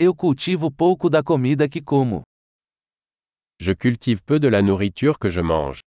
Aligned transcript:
Eu 0.00 0.14
cultivo 0.14 0.70
pouco 0.70 1.10
da 1.10 1.24
comida 1.24 1.68
que 1.68 1.82
como. 1.82 2.22
Je 3.60 3.74
cultive 3.74 4.22
peu 4.22 4.38
de 4.38 4.48
la 4.48 4.62
nourriture 4.62 5.18
que 5.18 5.28
je 5.28 5.40
mange. 5.42 5.80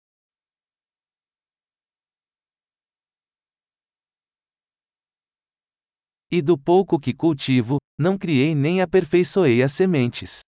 E 6.30 6.42
do 6.42 6.58
pouco 6.58 7.00
que 7.00 7.14
cultivo, 7.14 7.78
não 7.98 8.18
criei 8.18 8.54
nem 8.54 8.82
aperfeiçoei 8.82 9.64
as 9.64 9.72
sementes. 9.72 10.42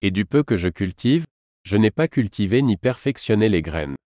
Et 0.00 0.10
du 0.10 0.24
peu 0.24 0.42
que 0.42 0.56
je 0.56 0.70
cultive, 0.70 1.26
je 1.66 1.76
n'ai 1.76 1.90
pas 1.90 2.08
cultivé 2.08 2.62
ni 2.62 2.78
perfectionné 2.78 3.50
les 3.50 3.60
graines. 3.60 3.99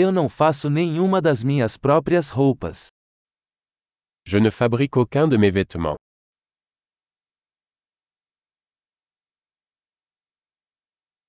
Eu 0.00 0.12
não 0.12 0.28
faço 0.28 0.70
nenhuma 0.70 1.20
das 1.20 1.42
minhas 1.42 1.76
próprias 1.76 2.28
roupas. 2.28 2.86
Je 4.24 4.38
ne 4.38 4.48
fabrique 4.48 4.96
aucun 4.96 5.28
de 5.28 5.36
mes 5.36 5.50
vêtements. 5.50 5.96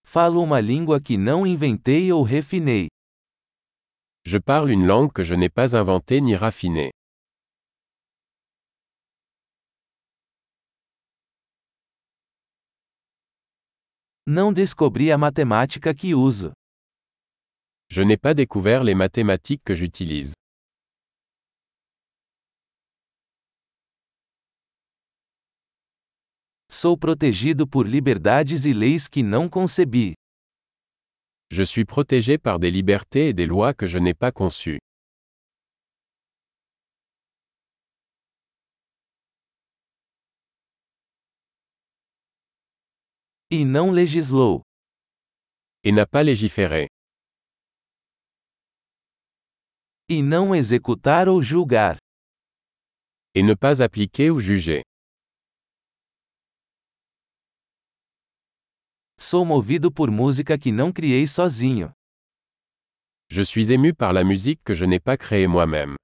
Falo 0.06 0.44
uma 0.44 0.62
língua 0.62 1.02
que 1.02 1.18
não 1.18 1.48
inventei 1.48 2.14
ou 2.14 2.22
refinei. 2.22 2.90
Je 4.24 4.38
parle 4.40 4.72
une 4.74 4.86
langue 4.86 5.14
que 5.14 5.24
je 5.24 5.34
n'ai 5.34 5.50
pas 5.50 5.74
inventée 5.74 6.22
ni 6.22 6.36
raffinée. 6.36 6.92
Não 14.28 14.54
descobri 14.54 15.12
a 15.12 15.18
matemática 15.18 15.92
que 15.96 16.14
uso. 16.14 16.59
Je 17.92 18.04
n'ai 18.04 18.18
pas 18.18 18.36
découvert 18.36 18.84
les 18.84 18.94
mathématiques 18.94 19.64
que 19.64 19.74
j'utilise. 19.74 20.34
Sou 26.72 26.96
protegido 26.96 27.66
por 27.68 27.88
liberdades 27.88 28.66
e 28.66 28.74
leis 28.74 29.08
que 29.10 29.24
não 29.24 29.50
concebi. 29.50 30.14
Je 31.52 31.64
suis 31.64 31.84
protégé 31.84 32.38
par 32.38 32.60
des 32.60 32.70
libertés 32.70 33.30
et 33.30 33.34
des 33.34 33.48
lois 33.48 33.74
que 33.74 33.88
je 33.88 33.98
n'ai 33.98 34.14
pas 34.14 34.32
conçues. 34.32 34.78
E 43.52 43.66
não 43.66 43.92
legislou. 43.92 44.62
Et 45.84 45.92
n'a 45.92 46.06
pas 46.06 46.22
légiféré. 46.22 46.88
E 50.12 50.24
não 50.24 50.56
executar 50.56 51.30
ou 51.30 51.40
julgar. 51.40 51.98
Et 53.36 53.44
ne 53.44 53.54
pas 53.56 53.80
appliquer 53.80 54.32
ou 54.32 54.40
juger. 54.40 54.82
Sou 59.20 59.46
movido 59.46 59.92
por 59.92 60.10
música 60.10 60.58
que 60.58 60.72
não 60.72 60.92
criei 60.92 61.28
sozinho. 61.28 61.92
Je 63.30 63.46
suis 63.46 63.70
ému 63.70 63.94
par 63.94 64.12
la 64.12 64.24
musique 64.24 64.64
que 64.64 64.74
je 64.74 64.86
n'ai 64.86 65.00
pas 65.00 65.16
créée 65.16 65.48
moi-même. 65.48 65.96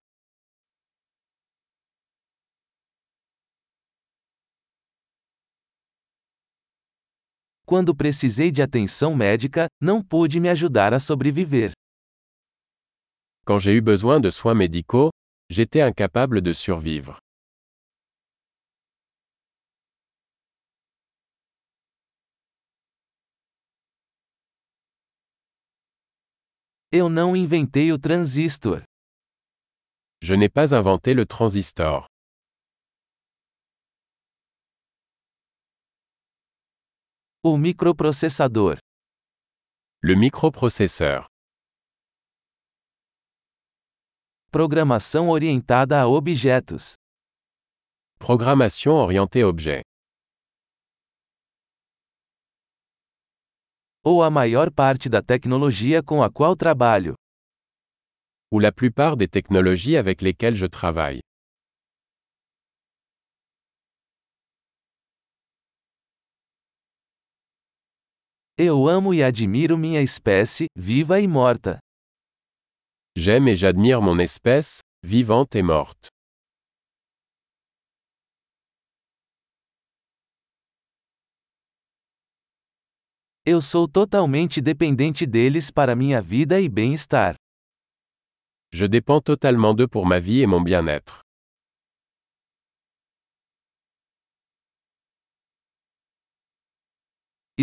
Quando 7.65 7.95
precisei 7.95 8.51
de 8.51 8.61
atenção 8.61 9.15
médica, 9.15 9.65
não 9.81 10.03
pude 10.03 10.39
me 10.39 10.49
ajudar 10.49 10.93
a 10.93 10.99
sobreviver. 10.99 11.71
Quand 13.47 13.59
j'ai 13.59 13.73
eu 13.73 13.81
besoin 13.81 14.19
de 14.19 14.31
soins 14.31 14.55
médicaux, 14.55 15.11
j'étais 15.51 15.81
incapable 15.81 16.41
de 16.41 16.51
survivre. 16.51 17.19
Eu 26.91 27.07
não 27.07 27.35
inventei 27.35 27.91
o 27.91 27.99
transistor. 27.99 28.81
Je 30.23 30.33
n'ai 30.33 30.49
pas 30.49 30.73
inventé 30.73 31.13
le 31.13 31.27
transistor. 31.27 32.07
O 37.43 37.57
microprocessador. 37.57 38.79
Le 40.01 40.15
microprocesseur. 40.15 41.27
Programação 44.55 45.27
orientada 45.27 45.99
a 45.99 46.07
objetos. 46.07 46.93
Programmation 48.17 48.93
orientée 48.93 49.43
objet. 49.43 49.83
Ou 54.01 54.23
a 54.23 54.29
maior 54.29 54.71
parte 54.71 55.09
da 55.09 55.21
tecnologia 55.21 56.01
com 56.01 56.23
a 56.23 56.31
qual 56.31 56.55
trabalho. 56.55 57.15
Ou 58.49 58.61
la 58.61 58.71
plupart 58.71 59.17
des 59.17 59.27
technologies 59.27 59.97
avec 59.97 60.23
lesquelles 60.23 60.57
je 60.57 60.69
travaille. 60.69 61.19
Eu 68.57 68.87
amo 68.87 69.13
e 69.13 69.21
admiro 69.21 69.77
minha 69.77 70.01
espécie, 70.01 70.67
viva 70.73 71.19
e 71.19 71.27
morta. 71.27 71.84
J'aime 73.17 73.47
et 73.47 73.55
j'admire 73.55 74.01
mon 74.01 74.19
espèce, 74.19 74.81
vivante 75.01 75.55
et 75.55 75.61
morte. 75.61 76.09
Eu 83.47 83.61
sou 83.61 83.87
totalmente 83.87 84.59
dependente 84.59 85.25
deles 85.25 85.71
para 85.71 85.95
minha 85.95 86.21
vida 86.21 86.59
e 86.59 86.67
bem-estar. 86.67 87.35
Je 88.73 88.85
dépends 88.85 89.21
totalement 89.21 89.73
d'eux 89.73 89.87
pour 89.87 90.05
ma 90.05 90.19
vie 90.19 90.41
et 90.41 90.47
mon 90.47 90.59
bien-être. 90.59 91.21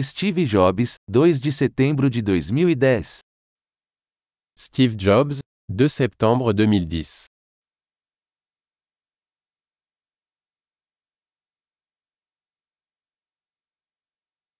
Steve 0.00 0.46
Jobs, 0.46 0.96
2 1.08 1.38
de 1.40 1.50
setembro 1.50 2.08
de 2.08 2.22
2010. 2.22 3.20
Steve 4.64 4.94
Jobs, 4.96 5.40
2 5.70 5.88
septembre 5.88 6.54
2010. 6.54 7.31